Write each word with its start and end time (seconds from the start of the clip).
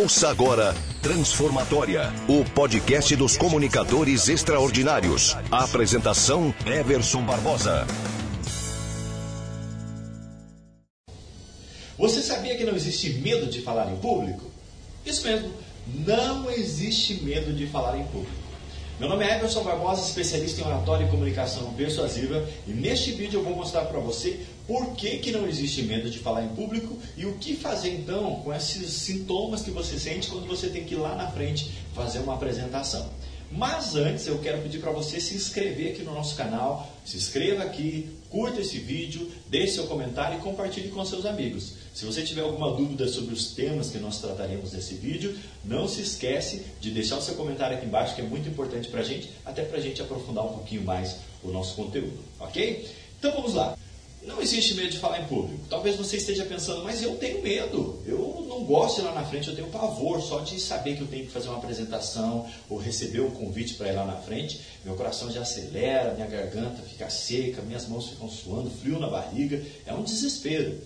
Ouça 0.00 0.30
agora 0.30 0.74
Transformatória, 1.02 2.10
o 2.26 2.42
podcast 2.52 3.14
dos 3.14 3.36
comunicadores 3.36 4.26
extraordinários. 4.26 5.36
A 5.50 5.64
apresentação 5.64 6.54
Everson 6.64 7.22
Barbosa. 7.26 7.86
Você 11.98 12.22
sabia 12.22 12.56
que 12.56 12.64
não 12.64 12.74
existe 12.74 13.10
medo 13.18 13.44
de 13.48 13.60
falar 13.60 13.92
em 13.92 13.96
público? 13.96 14.50
Isso 15.04 15.26
mesmo, 15.26 15.52
não 15.86 16.50
existe 16.50 17.22
medo 17.22 17.52
de 17.52 17.66
falar 17.66 17.98
em 17.98 18.04
público. 18.04 18.42
Meu 18.98 19.10
nome 19.10 19.26
é 19.26 19.36
Everson 19.36 19.62
Barbosa, 19.62 20.00
especialista 20.00 20.62
em 20.62 20.64
oratória 20.64 21.04
e 21.04 21.10
comunicação 21.10 21.70
persuasiva, 21.74 22.48
e 22.66 22.70
neste 22.70 23.10
vídeo 23.10 23.40
eu 23.40 23.44
vou 23.44 23.56
mostrar 23.56 23.82
para 23.82 24.00
você 24.00 24.40
por 24.72 24.94
que, 24.94 25.18
que 25.18 25.30
não 25.30 25.46
existe 25.46 25.82
medo 25.82 26.08
de 26.08 26.18
falar 26.18 26.44
em 26.44 26.48
público 26.48 26.96
e 27.14 27.26
o 27.26 27.34
que 27.34 27.54
fazer 27.54 27.90
então 27.90 28.36
com 28.36 28.54
esses 28.54 28.90
sintomas 28.90 29.60
que 29.60 29.70
você 29.70 29.98
sente 29.98 30.30
quando 30.30 30.46
você 30.46 30.70
tem 30.70 30.82
que 30.82 30.94
ir 30.94 30.96
lá 30.96 31.14
na 31.14 31.30
frente 31.30 31.70
fazer 31.94 32.20
uma 32.20 32.32
apresentação. 32.32 33.06
Mas 33.50 33.94
antes 33.94 34.26
eu 34.26 34.38
quero 34.38 34.62
pedir 34.62 34.78
para 34.78 34.90
você 34.90 35.20
se 35.20 35.34
inscrever 35.34 35.92
aqui 35.92 36.02
no 36.02 36.14
nosso 36.14 36.34
canal, 36.36 36.90
se 37.04 37.18
inscreva 37.18 37.64
aqui, 37.64 38.16
curta 38.30 38.62
esse 38.62 38.78
vídeo, 38.78 39.30
deixe 39.48 39.74
seu 39.74 39.86
comentário 39.86 40.38
e 40.38 40.40
compartilhe 40.40 40.88
com 40.88 41.04
seus 41.04 41.26
amigos. 41.26 41.74
Se 41.92 42.06
você 42.06 42.22
tiver 42.22 42.40
alguma 42.40 42.74
dúvida 42.74 43.06
sobre 43.08 43.34
os 43.34 43.48
temas 43.52 43.90
que 43.90 43.98
nós 43.98 44.22
trataremos 44.22 44.72
nesse 44.72 44.94
vídeo, 44.94 45.36
não 45.62 45.86
se 45.86 46.00
esquece 46.00 46.62
de 46.80 46.90
deixar 46.90 47.18
o 47.18 47.22
seu 47.22 47.34
comentário 47.34 47.76
aqui 47.76 47.84
embaixo, 47.84 48.14
que 48.14 48.22
é 48.22 48.24
muito 48.24 48.48
importante 48.48 48.88
para 48.88 49.00
a 49.00 49.04
gente, 49.04 49.28
até 49.44 49.64
para 49.64 49.76
a 49.76 49.82
gente 49.82 50.00
aprofundar 50.00 50.46
um 50.46 50.54
pouquinho 50.54 50.82
mais 50.82 51.16
o 51.42 51.50
nosso 51.50 51.76
conteúdo, 51.76 52.18
ok? 52.40 52.88
Então 53.18 53.32
vamos 53.32 53.52
lá. 53.52 53.76
Não 54.24 54.40
existe 54.40 54.74
medo 54.74 54.90
de 54.90 54.98
falar 54.98 55.20
em 55.20 55.26
público. 55.26 55.66
Talvez 55.68 55.96
você 55.96 56.16
esteja 56.16 56.44
pensando, 56.44 56.84
mas 56.84 57.02
eu 57.02 57.16
tenho 57.16 57.42
medo. 57.42 58.00
Eu 58.06 58.44
não 58.48 58.64
gosto 58.64 58.96
de 58.96 59.00
ir 59.02 59.04
lá 59.04 59.14
na 59.14 59.24
frente, 59.24 59.48
eu 59.48 59.54
tenho 59.56 59.68
pavor 59.68 60.22
só 60.22 60.40
de 60.40 60.60
saber 60.60 60.96
que 60.96 61.02
eu 61.02 61.08
tenho 61.08 61.26
que 61.26 61.32
fazer 61.32 61.48
uma 61.48 61.58
apresentação 61.58 62.48
ou 62.68 62.78
receber 62.78 63.20
um 63.20 63.30
convite 63.30 63.74
para 63.74 63.88
ir 63.88 63.96
lá 63.96 64.04
na 64.04 64.16
frente. 64.16 64.60
Meu 64.84 64.94
coração 64.94 65.30
já 65.30 65.42
acelera, 65.42 66.14
minha 66.14 66.28
garganta 66.28 66.82
fica 66.82 67.10
seca, 67.10 67.62
minhas 67.62 67.88
mãos 67.88 68.10
ficam 68.10 68.28
suando, 68.28 68.70
frio 68.70 69.00
na 69.00 69.08
barriga. 69.08 69.60
É 69.84 69.92
um 69.92 70.04
desespero. 70.04 70.80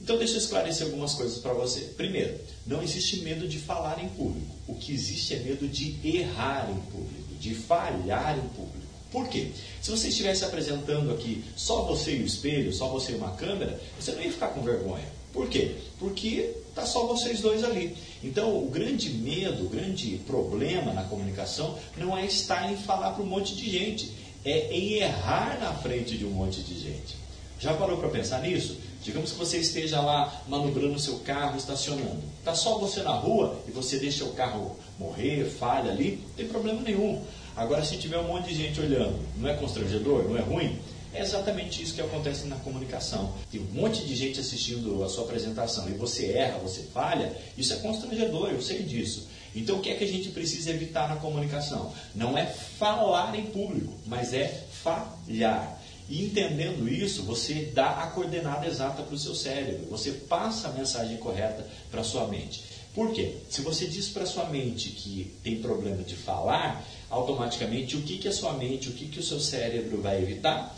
Então, 0.00 0.16
deixa 0.18 0.34
eu 0.34 0.38
esclarecer 0.38 0.86
algumas 0.86 1.14
coisas 1.14 1.38
para 1.38 1.52
você. 1.52 1.80
Primeiro, 1.96 2.38
não 2.66 2.82
existe 2.82 3.20
medo 3.20 3.46
de 3.48 3.58
falar 3.58 4.02
em 4.02 4.08
público. 4.08 4.54
O 4.68 4.74
que 4.74 4.92
existe 4.92 5.34
é 5.34 5.38
medo 5.38 5.66
de 5.68 5.96
errar 6.04 6.68
em 6.70 6.80
público, 6.90 7.34
de 7.40 7.54
falhar 7.54 8.38
em 8.38 8.48
público. 8.48 8.91
Por 9.12 9.28
quê? 9.28 9.48
Se 9.80 9.90
você 9.90 10.08
estivesse 10.08 10.44
apresentando 10.44 11.12
aqui 11.12 11.44
só 11.54 11.82
você 11.82 12.16
e 12.16 12.22
o 12.22 12.26
espelho, 12.26 12.72
só 12.72 12.88
você 12.88 13.12
e 13.12 13.16
uma 13.16 13.32
câmera, 13.32 13.78
você 14.00 14.12
não 14.12 14.22
ia 14.22 14.32
ficar 14.32 14.48
com 14.48 14.62
vergonha. 14.62 15.04
Por 15.32 15.48
quê? 15.48 15.76
Porque 15.98 16.54
está 16.68 16.86
só 16.86 17.06
vocês 17.06 17.40
dois 17.40 17.62
ali. 17.62 17.94
Então, 18.24 18.56
o 18.56 18.68
grande 18.68 19.10
medo, 19.10 19.66
o 19.66 19.68
grande 19.68 20.18
problema 20.26 20.92
na 20.92 21.04
comunicação 21.04 21.78
não 21.96 22.16
é 22.16 22.24
estar 22.24 22.72
em 22.72 22.76
falar 22.76 23.12
para 23.12 23.22
um 23.22 23.26
monte 23.26 23.54
de 23.54 23.70
gente, 23.70 24.12
é 24.44 24.72
em 24.72 24.94
errar 24.94 25.58
na 25.60 25.72
frente 25.74 26.16
de 26.16 26.24
um 26.24 26.30
monte 26.30 26.62
de 26.62 26.78
gente. 26.78 27.16
Já 27.58 27.74
parou 27.74 27.98
para 27.98 28.08
pensar 28.08 28.40
nisso? 28.40 28.76
Digamos 29.02 29.32
que 29.32 29.38
você 29.38 29.58
esteja 29.58 30.00
lá 30.00 30.42
manobrando 30.48 30.98
seu 30.98 31.18
carro, 31.20 31.56
estacionando. 31.56 32.22
Está 32.38 32.54
só 32.54 32.78
você 32.78 33.02
na 33.02 33.12
rua 33.12 33.56
e 33.68 33.70
você 33.70 33.98
deixa 33.98 34.24
o 34.24 34.32
carro 34.32 34.76
morrer, 34.98 35.44
falha 35.44 35.90
ali, 35.90 36.20
não 36.22 36.34
tem 36.34 36.48
problema 36.48 36.80
nenhum. 36.82 37.22
Agora, 37.56 37.84
se 37.84 37.96
tiver 37.98 38.18
um 38.18 38.28
monte 38.28 38.48
de 38.48 38.54
gente 38.54 38.80
olhando, 38.80 39.18
não 39.36 39.48
é 39.48 39.54
constrangedor, 39.54 40.24
não 40.24 40.36
é 40.36 40.40
ruim? 40.40 40.78
É 41.14 41.20
exatamente 41.20 41.82
isso 41.82 41.94
que 41.94 42.00
acontece 42.00 42.46
na 42.46 42.56
comunicação. 42.56 43.34
Tem 43.50 43.60
um 43.60 43.72
monte 43.74 44.02
de 44.06 44.16
gente 44.16 44.40
assistindo 44.40 45.04
a 45.04 45.08
sua 45.10 45.24
apresentação 45.24 45.86
e 45.88 45.92
você 45.92 46.32
erra, 46.32 46.58
você 46.58 46.82
falha, 46.84 47.36
isso 47.56 47.74
é 47.74 47.76
constrangedor, 47.76 48.48
eu 48.50 48.62
sei 48.62 48.82
disso. 48.82 49.28
Então, 49.54 49.76
o 49.76 49.80
que 49.80 49.90
é 49.90 49.94
que 49.94 50.04
a 50.04 50.08
gente 50.08 50.30
precisa 50.30 50.70
evitar 50.70 51.08
na 51.08 51.16
comunicação? 51.16 51.92
Não 52.14 52.38
é 52.38 52.46
falar 52.46 53.38
em 53.38 53.44
público, 53.46 53.92
mas 54.06 54.32
é 54.32 54.64
falhar. 54.82 55.78
E 56.08 56.24
entendendo 56.24 56.88
isso, 56.88 57.22
você 57.22 57.70
dá 57.74 58.02
a 58.02 58.06
coordenada 58.08 58.66
exata 58.66 59.02
para 59.02 59.14
o 59.14 59.18
seu 59.18 59.34
cérebro, 59.34 59.86
você 59.90 60.10
passa 60.10 60.68
a 60.68 60.72
mensagem 60.72 61.16
correta 61.18 61.66
para 61.90 62.00
a 62.00 62.04
sua 62.04 62.26
mente. 62.26 62.64
Por 62.94 63.12
quê? 63.12 63.36
Se 63.48 63.62
você 63.62 63.86
diz 63.86 64.08
para 64.08 64.26
sua 64.26 64.44
mente 64.46 64.90
que 64.90 65.32
tem 65.42 65.62
problema 65.62 66.02
de 66.02 66.14
falar, 66.14 66.84
automaticamente 67.08 67.96
o 67.96 68.02
que, 68.02 68.18
que 68.18 68.28
a 68.28 68.32
sua 68.32 68.52
mente, 68.52 68.88
o 68.88 68.92
que, 68.92 69.06
que 69.06 69.18
o 69.18 69.22
seu 69.22 69.40
cérebro 69.40 70.02
vai 70.02 70.22
evitar? 70.22 70.74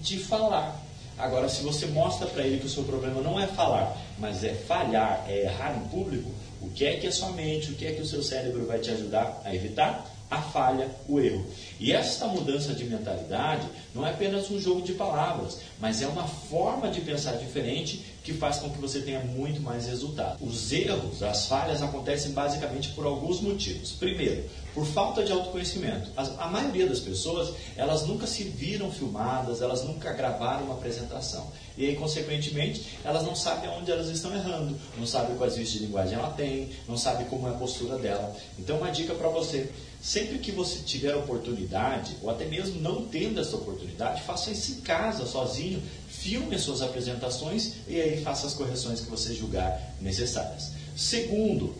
De 0.00 0.18
falar. 0.18 0.80
Agora, 1.18 1.48
se 1.48 1.62
você 1.62 1.86
mostra 1.86 2.26
para 2.26 2.44
ele 2.44 2.60
que 2.60 2.66
o 2.66 2.70
seu 2.70 2.84
problema 2.84 3.22
não 3.22 3.40
é 3.40 3.46
falar, 3.46 3.96
mas 4.18 4.44
é 4.44 4.52
falhar, 4.52 5.24
é 5.26 5.44
errar 5.44 5.76
em 5.76 5.88
público, 5.88 6.30
o 6.60 6.68
que 6.70 6.84
é 6.84 6.96
que 6.96 7.06
a 7.06 7.12
sua 7.12 7.30
mente, 7.30 7.70
o 7.70 7.74
que 7.74 7.86
é 7.86 7.92
que 7.92 8.02
o 8.02 8.06
seu 8.06 8.22
cérebro 8.22 8.66
vai 8.66 8.78
te 8.78 8.90
ajudar 8.90 9.40
a 9.44 9.54
evitar? 9.54 10.12
A 10.30 10.42
falha, 10.42 10.90
o 11.08 11.20
erro. 11.20 11.46
E 11.78 11.92
esta 11.92 12.26
mudança 12.26 12.74
de 12.74 12.84
mentalidade 12.84 13.66
não 13.94 14.04
é 14.04 14.10
apenas 14.10 14.50
um 14.50 14.60
jogo 14.60 14.82
de 14.82 14.92
palavras, 14.92 15.60
mas 15.78 16.02
é 16.02 16.06
uma 16.06 16.26
forma 16.26 16.88
de 16.90 17.00
pensar 17.00 17.36
diferente 17.36 18.04
que 18.26 18.34
faz 18.34 18.58
com 18.58 18.68
que 18.68 18.80
você 18.80 18.98
tenha 19.02 19.20
muito 19.20 19.60
mais 19.60 19.86
resultado. 19.86 20.44
Os 20.44 20.72
erros, 20.72 21.22
as 21.22 21.46
falhas 21.46 21.80
acontecem 21.80 22.32
basicamente 22.32 22.88
por 22.88 23.06
alguns 23.06 23.40
motivos. 23.40 23.92
Primeiro, 23.92 24.44
por 24.74 24.84
falta 24.84 25.22
de 25.22 25.30
autoconhecimento. 25.30 26.10
A, 26.16 26.48
maioria 26.48 26.88
das 26.88 26.98
pessoas, 26.98 27.54
elas 27.76 28.04
nunca 28.04 28.26
se 28.26 28.42
viram 28.42 28.90
filmadas, 28.90 29.62
elas 29.62 29.84
nunca 29.84 30.12
gravaram 30.12 30.64
uma 30.64 30.74
apresentação. 30.74 31.46
E 31.78 31.86
aí, 31.86 31.94
consequentemente, 31.94 32.98
elas 33.04 33.22
não 33.22 33.36
sabem 33.36 33.70
onde 33.70 33.92
elas 33.92 34.08
estão 34.08 34.34
errando, 34.34 34.76
não 34.98 35.06
sabem 35.06 35.36
quais 35.36 35.54
vícios 35.54 35.78
de 35.78 35.86
linguagem 35.86 36.18
ela 36.18 36.30
tem, 36.30 36.70
não 36.88 36.98
sabem 36.98 37.26
como 37.26 37.46
é 37.46 37.52
a 37.52 37.54
postura 37.54 37.96
dela. 37.96 38.34
Então, 38.58 38.78
uma 38.78 38.90
dica 38.90 39.14
para 39.14 39.28
você: 39.28 39.70
sempre 40.02 40.38
que 40.38 40.50
você 40.50 40.80
tiver 40.80 41.14
oportunidade, 41.14 42.16
ou 42.22 42.28
até 42.28 42.44
mesmo 42.44 42.80
não 42.80 43.06
tendo 43.06 43.40
essa 43.40 43.56
oportunidade, 43.56 44.22
faça 44.22 44.50
isso 44.50 44.72
em 44.72 44.80
casa, 44.80 45.26
sozinho, 45.26 45.80
filme 46.20 46.56
as 46.56 46.62
suas 46.62 46.82
apresentações 46.82 47.74
e 47.86 48.00
aí 48.00 48.20
faça 48.22 48.46
as 48.46 48.54
correções 48.54 49.00
que 49.00 49.10
você 49.10 49.34
julgar 49.34 49.94
necessárias. 50.00 50.72
Segundo, 50.96 51.74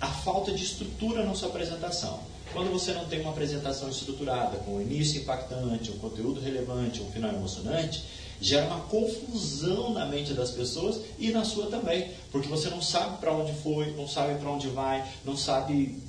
a 0.00 0.08
falta 0.08 0.52
de 0.52 0.64
estrutura 0.64 1.24
na 1.24 1.34
sua 1.34 1.48
apresentação. 1.48 2.20
Quando 2.52 2.70
você 2.70 2.92
não 2.92 3.06
tem 3.06 3.20
uma 3.20 3.30
apresentação 3.30 3.88
estruturada, 3.88 4.58
com 4.58 4.76
um 4.76 4.82
início 4.82 5.22
impactante, 5.22 5.90
um 5.90 5.98
conteúdo 5.98 6.40
relevante, 6.40 7.00
um 7.00 7.10
final 7.10 7.32
emocionante, 7.32 8.04
gera 8.40 8.66
uma 8.66 8.80
confusão 8.80 9.92
na 9.92 10.04
mente 10.04 10.34
das 10.34 10.50
pessoas 10.50 11.00
e 11.18 11.30
na 11.30 11.44
sua 11.44 11.66
também, 11.66 12.10
porque 12.30 12.48
você 12.48 12.68
não 12.68 12.82
sabe 12.82 13.18
para 13.18 13.32
onde 13.32 13.52
foi, 13.54 13.92
não 13.92 14.08
sabe 14.08 14.38
para 14.38 14.50
onde 14.50 14.68
vai, 14.68 15.08
não 15.24 15.36
sabe 15.36 16.02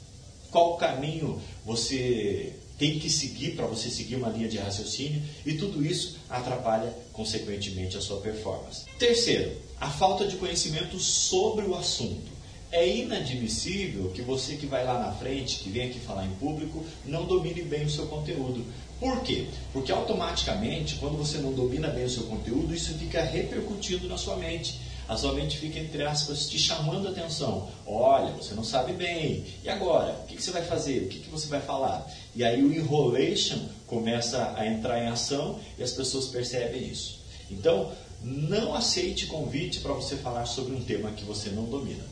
qual 0.52 0.76
caminho 0.78 1.40
você 1.64 2.56
tem 2.78 3.00
que 3.00 3.10
seguir 3.10 3.56
para 3.56 3.68
você 3.68 3.90
seguir 3.90 4.16
uma 4.16 4.30
linha 4.30 4.48
de 4.48 4.58
raciocínio 4.58 5.22
e 5.46 5.54
tudo 5.54 5.86
isso 5.86 6.18
atrapalha 6.30 6.94
consequentemente 7.12 7.98
a 7.98 8.02
sua 8.02 8.20
performance. 8.20 8.86
Terceiro, 8.98 9.58
a 9.80 9.90
falta 9.90 10.28
de 10.28 10.38
conhecimento 10.38 11.00
sobre 11.00 11.66
o 11.66 11.76
assunto. 11.76 12.34
É 12.72 12.88
inadmissível 12.88 14.10
que 14.10 14.24
você 14.24 14.56
que 14.56 14.66
vai 14.66 14.84
lá 14.84 14.98
na 14.98 15.12
frente, 15.12 15.60
que 15.60 15.70
vem 15.70 15.90
aqui 15.90 16.00
falar 16.00 16.26
em 16.26 16.34
público, 16.36 16.84
não 17.06 17.26
domine 17.26 17.62
bem 17.62 17.86
o 17.86 17.90
seu 17.90 18.08
conteúdo. 18.08 18.66
Por 19.00 19.22
quê? 19.22 19.46
Porque 19.72 19.92
automaticamente, 19.92 20.96
quando 20.96 21.16
você 21.18 21.38
não 21.38 21.54
domina 21.54 21.90
bem 21.90 22.06
o 22.06 22.10
seu 22.10 22.24
conteúdo, 22.24 22.74
isso 22.74 22.98
fica 22.98 23.22
repercutindo 23.22 24.08
na 24.08 24.18
sua 24.18 24.38
mente. 24.38 24.80
A 25.14 25.16
sua 25.16 25.32
mente 25.32 25.60
fica, 25.60 25.78
entre 25.78 26.02
aspas, 26.02 26.50
te 26.50 26.58
chamando 26.58 27.08
a 27.08 27.12
atenção. 27.12 27.70
Olha, 27.86 28.32
você 28.32 28.56
não 28.56 28.64
sabe 28.64 28.94
bem. 28.94 29.46
E 29.64 29.70
agora? 29.70 30.20
O 30.24 30.26
que, 30.26 30.42
você 30.42 30.50
vai 30.50 30.64
fazer? 30.64 31.04
O 31.04 31.08
que, 31.08 31.20
que 31.20 31.30
você 31.30 31.46
vai 31.46 31.62
falar? 31.62 32.12
E 32.36 32.44
aí 32.44 32.64
o 32.64 32.74
enrolation 32.74 33.60
começa 33.86 34.56
a 34.58 34.66
entrar 34.66 35.00
em 35.04 35.08
ação 35.08 35.60
e 35.78 35.84
as 35.84 35.92
pessoas 35.92 36.30
percebem 36.30 36.88
isso. 36.88 37.20
Então, 37.52 37.92
não 38.24 38.74
aceite 38.74 39.28
convite 39.28 39.82
para 39.82 39.94
você 39.94 40.16
falar 40.16 40.48
sobre 40.48 40.74
um 40.74 40.84
tema 40.84 41.12
que 41.12 41.24
você 41.24 41.52
não 41.52 41.66
domina. 41.66 42.04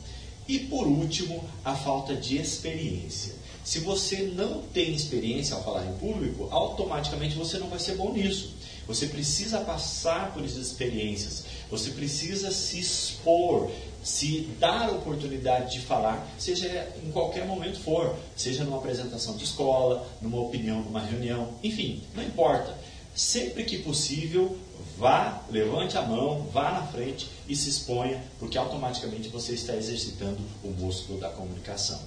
E 0.46 0.60
por 0.60 0.86
último, 0.86 1.42
a 1.64 1.74
falta 1.74 2.14
de 2.14 2.36
experiência. 2.36 3.34
Se 3.64 3.80
você 3.80 4.30
não 4.36 4.62
tem 4.62 4.94
experiência 4.94 5.56
ao 5.56 5.64
falar 5.64 5.86
em 5.86 5.94
público, 5.94 6.46
automaticamente 6.52 7.34
você 7.34 7.58
não 7.58 7.68
vai 7.68 7.80
ser 7.80 7.96
bom 7.96 8.12
nisso. 8.12 8.54
Você 8.86 9.06
precisa 9.06 9.60
passar 9.60 10.32
por 10.32 10.44
essas 10.44 10.66
experiências. 10.66 11.44
Você 11.70 11.90
precisa 11.90 12.50
se 12.50 12.78
expor, 12.78 13.70
se 14.02 14.48
dar 14.58 14.88
a 14.88 14.92
oportunidade 14.92 15.72
de 15.72 15.80
falar, 15.80 16.26
seja 16.38 16.92
em 17.02 17.10
qualquer 17.12 17.46
momento 17.46 17.78
for, 17.80 18.16
seja 18.36 18.64
numa 18.64 18.78
apresentação 18.78 19.36
de 19.36 19.44
escola, 19.44 20.06
numa 20.20 20.40
opinião, 20.40 20.82
numa 20.82 21.00
reunião, 21.00 21.54
enfim, 21.62 22.02
não 22.14 22.22
importa. 22.22 22.76
Sempre 23.14 23.64
que 23.64 23.78
possível, 23.78 24.56
vá, 24.98 25.42
levante 25.50 25.96
a 25.96 26.02
mão, 26.02 26.48
vá 26.52 26.72
na 26.72 26.86
frente 26.86 27.28
e 27.46 27.54
se 27.54 27.68
exponha, 27.68 28.22
porque 28.38 28.56
automaticamente 28.56 29.28
você 29.28 29.52
está 29.52 29.74
exercitando 29.74 30.40
o 30.64 30.68
músculo 30.68 31.20
da 31.20 31.28
comunicação. 31.28 32.00